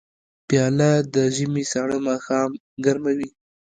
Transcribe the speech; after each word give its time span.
پیاله 0.47 0.91
د 1.13 1.15
ژمي 1.35 1.63
سړه 1.71 1.97
ماښام 2.07 2.51
ګرموي. 2.85 3.29